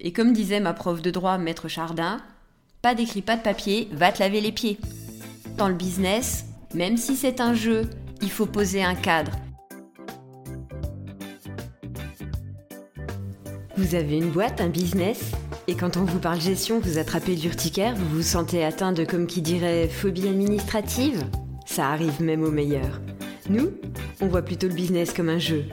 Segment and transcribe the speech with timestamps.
[0.00, 2.20] Et comme disait ma prof de droit, maître Chardin,
[2.82, 4.78] pas d'écrit, pas de papier, va te laver les pieds.
[5.56, 7.90] Dans le business, même si c'est un jeu,
[8.22, 9.32] il faut poser un cadre.
[13.76, 15.32] Vous avez une boîte, un business?
[15.66, 19.26] Et quand on vous parle gestion, vous attrapez l'urticaire, vous vous sentez atteint de, comme
[19.26, 21.24] qui dirait, phobie administrative?
[21.66, 23.00] Ça arrive même aux meilleurs.
[23.50, 23.72] Nous,
[24.20, 25.64] on voit plutôt le business comme un jeu.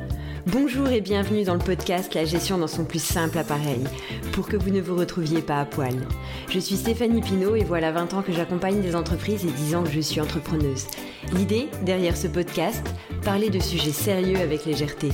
[0.48, 3.84] Bonjour et bienvenue dans le podcast La gestion dans son plus simple appareil,
[4.32, 5.96] pour que vous ne vous retrouviez pas à poil.
[6.50, 9.84] Je suis Stéphanie Pinault et voilà 20 ans que j'accompagne des entreprises et 10 ans
[9.84, 10.86] que je suis entrepreneuse.
[11.34, 12.86] L'idée, derrière ce podcast,
[13.24, 15.10] parler de sujets sérieux avec légèreté.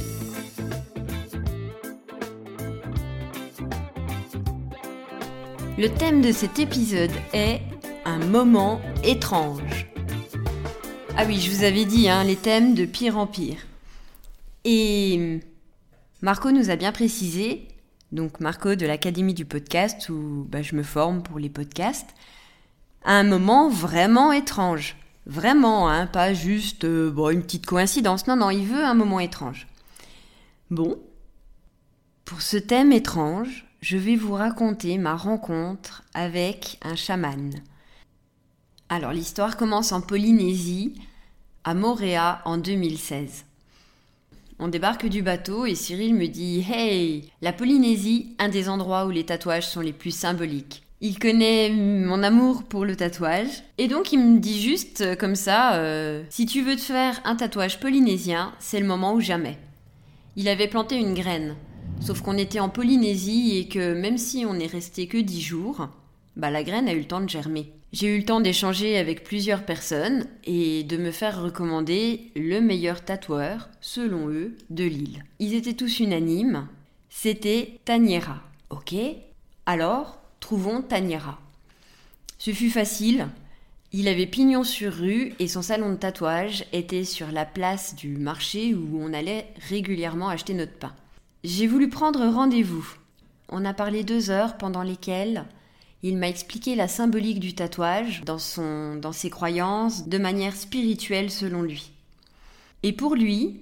[5.77, 7.61] Le thème de cet épisode est
[8.03, 9.87] un moment étrange.
[11.15, 13.55] Ah oui, je vous avais dit, hein, les thèmes de pire en pire.
[14.63, 15.39] Et
[16.21, 17.67] Marco nous a bien précisé,
[18.11, 22.09] donc Marco de l'Académie du podcast, où bah, je me forme pour les podcasts,
[23.03, 24.95] un moment vraiment étrange.
[25.25, 28.27] Vraiment, hein, pas juste euh, bon, une petite coïncidence.
[28.27, 29.67] Non, non, il veut un moment étrange.
[30.71, 30.99] Bon,
[32.25, 37.51] pour ce thème étrange, je vais vous raconter ma rencontre avec un chaman.
[38.89, 40.95] Alors l'histoire commence en Polynésie,
[41.63, 43.45] à Moréa en 2016.
[44.63, 49.09] On débarque du bateau et Cyril me dit Hey, la Polynésie, un des endroits où
[49.09, 50.83] les tatouages sont les plus symboliques.
[51.01, 55.33] Il connaît mon amour pour le tatouage et donc il me dit juste euh, comme
[55.33, 59.57] ça euh, Si tu veux te faire un tatouage polynésien, c'est le moment ou jamais.
[60.35, 61.55] Il avait planté une graine.
[61.99, 65.87] Sauf qu'on était en Polynésie et que même si on n'est resté que dix jours,
[66.35, 67.71] bah la graine a eu le temps de germer.
[67.93, 73.03] J'ai eu le temps d'échanger avec plusieurs personnes et de me faire recommander le meilleur
[73.03, 75.25] tatoueur, selon eux, de l'île.
[75.39, 76.67] Ils étaient tous unanimes,
[77.09, 78.41] c'était Taniera.
[78.69, 78.95] Ok
[79.65, 81.39] Alors, trouvons Taniera.
[82.37, 83.27] Ce fut facile,
[83.91, 88.15] il avait pignon sur rue et son salon de tatouage était sur la place du
[88.15, 90.93] marché où on allait régulièrement acheter notre pain.
[91.43, 92.87] J'ai voulu prendre rendez-vous.
[93.49, 95.43] On a parlé deux heures pendant lesquelles
[96.03, 101.29] il m'a expliqué la symbolique du tatouage dans, son, dans ses croyances, de manière spirituelle
[101.29, 101.91] selon lui.
[102.83, 103.61] Et pour lui,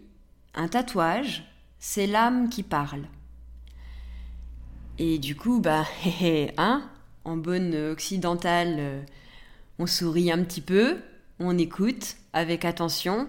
[0.56, 1.44] un tatouage,
[1.80, 3.04] c'est l'âme qui parle.
[4.98, 5.86] Et du coup, bah,
[6.58, 6.90] hein,
[7.26, 9.02] en bonne occidentale, euh,
[9.78, 10.98] on sourit un petit peu,
[11.40, 13.28] on écoute avec attention,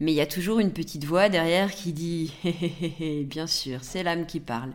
[0.00, 2.32] mais il y a toujours une petite voix derrière qui dit
[3.26, 4.72] bien sûr, c'est l'âme qui parle.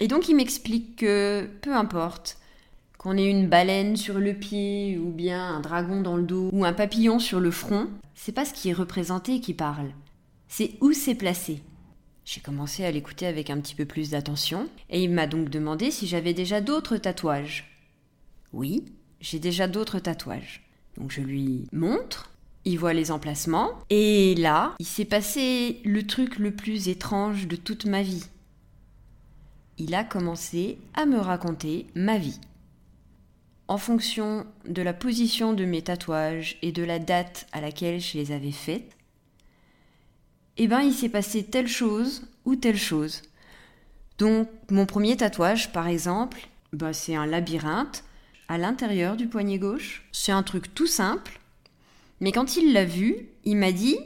[0.00, 2.38] Et donc il m'explique que peu importe,
[2.98, 6.64] qu'on ait une baleine sur le pied, ou bien un dragon dans le dos, ou
[6.64, 9.92] un papillon sur le front, c'est pas ce qui est représenté qui parle.
[10.48, 11.62] C'est où c'est placé.
[12.24, 15.92] J'ai commencé à l'écouter avec un petit peu plus d'attention, et il m'a donc demandé
[15.92, 17.70] si j'avais déjà d'autres tatouages.
[18.52, 18.84] Oui,
[19.20, 20.68] j'ai déjà d'autres tatouages.
[20.96, 22.32] Donc je lui montre,
[22.64, 27.56] il voit les emplacements, et là, il s'est passé le truc le plus étrange de
[27.56, 28.24] toute ma vie.
[29.78, 32.40] Il a commencé à me raconter ma vie
[33.68, 38.16] en fonction de la position de mes tatouages et de la date à laquelle je
[38.16, 38.82] les avais faits,
[40.56, 43.22] eh ben il s'est passé telle chose ou telle chose.
[44.16, 48.04] Donc mon premier tatouage par exemple, bah, c'est un labyrinthe
[48.48, 50.02] à l'intérieur du poignet gauche.
[50.12, 51.38] C'est un truc tout simple,
[52.20, 53.98] mais quand il l'a vu, il m'a dit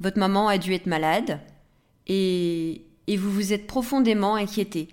[0.00, 1.40] Votre maman a dû être malade
[2.06, 4.88] et, et vous vous êtes profondément inquiété.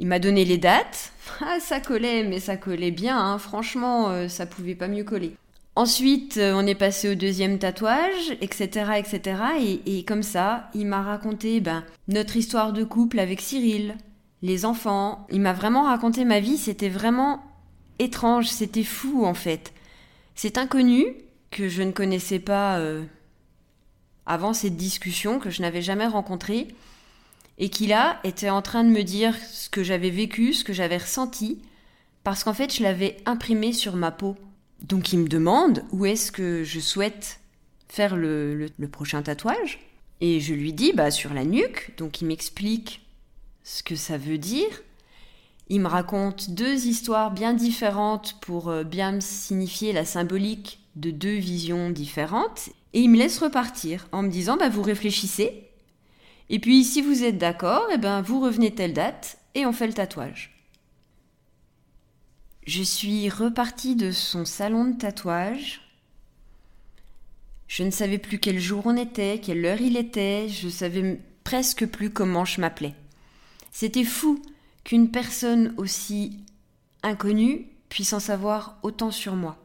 [0.00, 1.12] Il m'a donné les dates.
[1.42, 3.38] Ah, ça collait, mais ça collait bien, hein.
[3.38, 5.36] franchement, euh, ça pouvait pas mieux coller.
[5.76, 9.40] Ensuite, euh, on est passé au deuxième tatouage, etc., etc.
[9.86, 13.94] Et, comme ça, il m'a raconté ben, notre histoire de couple avec Cyril,
[14.42, 15.26] les enfants.
[15.30, 16.58] Il m'a vraiment raconté ma vie.
[16.58, 17.42] C'était vraiment
[17.98, 19.72] étrange, c'était fou en fait.
[20.34, 21.06] C'est inconnu
[21.50, 23.04] que je ne connaissais pas euh,
[24.26, 26.68] avant cette discussion, que je n'avais jamais rencontré
[27.60, 30.72] et qui là était en train de me dire ce que j'avais vécu, ce que
[30.72, 31.60] j'avais ressenti,
[32.24, 34.34] parce qu'en fait je l'avais imprimé sur ma peau.
[34.82, 37.38] Donc il me demande où est-ce que je souhaite
[37.86, 39.78] faire le, prochain tatouage,
[40.22, 43.06] et je lui dis bah sur la nuque, donc il m'explique
[43.62, 44.82] ce que ça veut dire.
[45.68, 51.12] Il me raconte deux histoires bien différentes pour euh, bien me signifier la symbolique de
[51.12, 52.70] deux visions différentes.
[52.92, 55.69] Et il me laisse repartir en me disant bah, Vous réfléchissez
[56.52, 59.86] et puis, si vous êtes d'accord, eh ben, vous revenez telle date et on fait
[59.86, 60.52] le tatouage.
[62.66, 65.80] Je suis repartie de son salon de tatouage.
[67.68, 71.86] Je ne savais plus quel jour on était, quelle heure il était, je savais presque
[71.86, 72.94] plus comment je m'appelais.
[73.70, 74.42] C'était fou
[74.82, 76.40] qu'une personne aussi
[77.04, 79.56] inconnue puisse en savoir autant sur moi.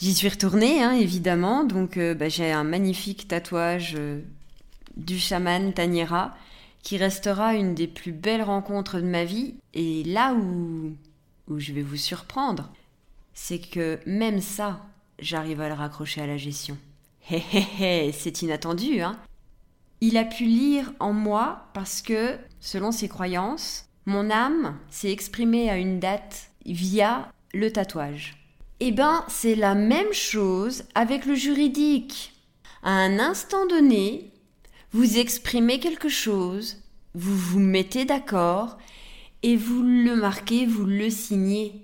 [0.00, 4.22] J'y suis retournée, hein, évidemment, donc euh, bah, j'ai un magnifique tatouage euh,
[5.00, 6.34] du chaman Taniera
[6.82, 9.54] qui restera une des plus belles rencontres de ma vie.
[9.74, 10.94] Et là où,
[11.48, 12.70] où je vais vous surprendre,
[13.34, 14.86] c'est que même ça,
[15.18, 16.76] j'arrive à le raccrocher à la gestion.
[17.30, 19.18] Hé hé hé, c'est inattendu, hein
[20.00, 25.70] Il a pu lire en moi parce que, selon ses croyances, mon âme s'est exprimée
[25.70, 28.36] à une date via le tatouage.
[28.80, 32.32] Eh ben, c'est la même chose avec le juridique.
[32.82, 34.32] À un instant donné,
[34.92, 36.78] vous exprimez quelque chose,
[37.14, 38.78] vous vous mettez d'accord
[39.42, 41.80] et vous le marquez, vous le signez.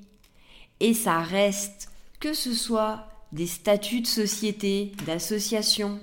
[0.80, 1.88] Et ça reste,
[2.20, 6.00] que ce soit des statuts de société, d'association,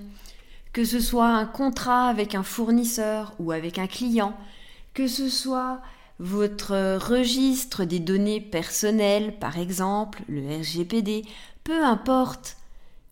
[0.72, 4.36] que ce soit un contrat avec un fournisseur ou avec un client,
[4.94, 5.80] que ce soit
[6.18, 11.24] votre registre des données personnelles, par exemple, le RGPD,
[11.64, 12.56] peu importe,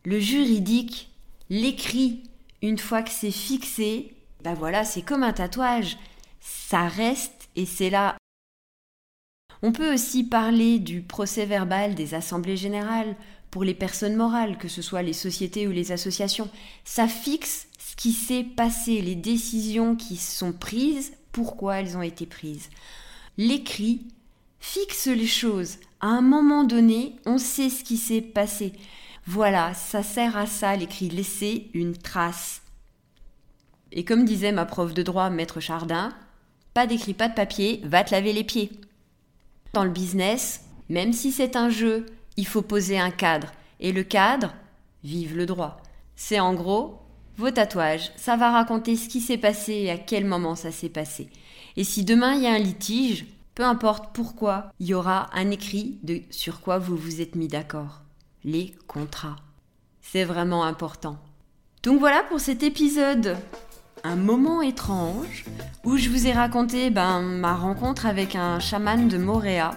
[0.04, 1.10] le juridique,
[1.50, 2.22] l'écrit,
[2.62, 5.98] une fois que c'est fixé, ben voilà, c'est comme un tatouage,
[6.40, 8.16] ça reste et c'est là.
[9.62, 13.16] On peut aussi parler du procès verbal des assemblées générales
[13.50, 16.48] pour les personnes morales, que ce soit les sociétés ou les associations.
[16.84, 22.26] Ça fixe ce qui s'est passé, les décisions qui sont prises pourquoi elles ont été
[22.26, 22.70] prises.
[23.36, 24.06] L'écrit
[24.58, 25.78] fixe les choses.
[26.00, 28.72] À un moment donné, on sait ce qui s'est passé.
[29.26, 32.62] Voilà, ça sert à ça l'écrit, laisser une trace.
[33.92, 36.12] Et comme disait ma prof de droit, maître Chardin,
[36.74, 38.72] pas d'écrit, pas de papier, va te laver les pieds.
[39.74, 43.52] Dans le business, même si c'est un jeu, il faut poser un cadre.
[43.80, 44.54] Et le cadre,
[45.04, 45.82] vive le droit.
[46.16, 46.98] C'est en gros
[47.38, 50.90] vos tatouages, ça va raconter ce qui s'est passé et à quel moment ça s'est
[50.90, 51.30] passé.
[51.76, 55.50] Et si demain il y a un litige, peu importe pourquoi, il y aura un
[55.50, 55.98] écrit
[56.30, 58.02] sur quoi vous vous êtes mis d'accord.
[58.44, 59.36] Les contrats.
[60.00, 61.16] C'est vraiment important.
[61.84, 63.36] Donc voilà pour cet épisode.
[64.02, 65.44] Un moment étrange
[65.84, 69.76] où je vous ai raconté ben, ma rencontre avec un chaman de Moréa,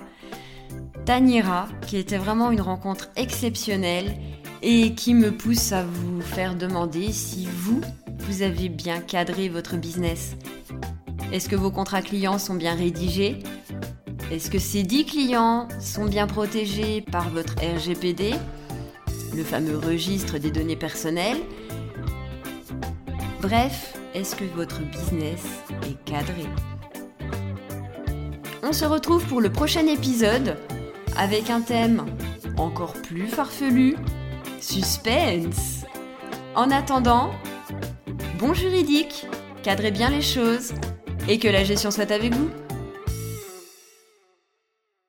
[1.06, 4.17] Tanira, qui était vraiment une rencontre exceptionnelle
[4.63, 7.81] et qui me pousse à vous faire demander si vous,
[8.17, 10.35] vous avez bien cadré votre business.
[11.31, 13.44] Est-ce que vos contrats clients sont bien rédigés?
[14.31, 18.33] Est-ce que ces 10 clients sont bien protégés par votre RGPD,
[19.36, 21.42] le fameux registre des données personnelles?
[23.42, 25.44] Bref, est-ce que votre business
[25.83, 26.45] est cadré?
[28.63, 30.57] On se retrouve pour le prochain épisode
[31.16, 32.06] avec un thème
[32.57, 33.95] encore plus farfelu
[34.60, 35.83] Suspense.
[36.56, 37.30] En attendant,
[38.39, 39.27] bon juridique,
[39.62, 40.74] cadrez bien les choses
[41.30, 42.50] et que la gestion soit avec vous.